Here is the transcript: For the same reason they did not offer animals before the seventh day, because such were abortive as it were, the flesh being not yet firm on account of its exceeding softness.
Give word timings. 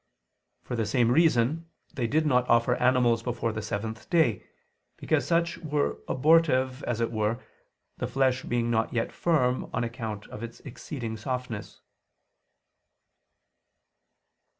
For 0.63 0.75
the 0.75 0.87
same 0.87 1.11
reason 1.11 1.69
they 1.93 2.07
did 2.07 2.25
not 2.25 2.49
offer 2.49 2.73
animals 2.77 3.21
before 3.21 3.51
the 3.53 3.61
seventh 3.61 4.09
day, 4.09 4.47
because 4.97 5.27
such 5.27 5.59
were 5.59 5.99
abortive 6.07 6.81
as 6.85 7.01
it 7.01 7.11
were, 7.11 7.39
the 7.99 8.07
flesh 8.07 8.41
being 8.41 8.71
not 8.71 8.91
yet 8.91 9.11
firm 9.11 9.69
on 9.71 9.83
account 9.83 10.25
of 10.29 10.41
its 10.41 10.59
exceeding 10.61 11.17
softness. 11.17 11.81